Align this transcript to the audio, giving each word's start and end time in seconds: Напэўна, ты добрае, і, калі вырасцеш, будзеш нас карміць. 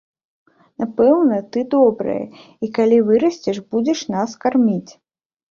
Напэўна, 0.83 1.37
ты 1.55 1.59
добрае, 1.75 2.15
і, 2.63 2.71
калі 2.79 2.97
вырасцеш, 3.11 3.61
будзеш 3.75 3.99
нас 4.15 4.37
карміць. 4.47 4.91